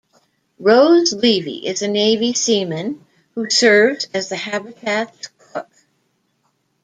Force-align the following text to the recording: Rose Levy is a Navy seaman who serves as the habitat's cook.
Rose 0.57 1.13
Levy 1.13 1.63
is 1.67 1.83
a 1.83 1.87
Navy 1.87 2.33
seaman 2.33 3.05
who 3.35 3.51
serves 3.51 4.07
as 4.15 4.29
the 4.29 4.35
habitat's 4.35 5.27
cook. 5.37 5.69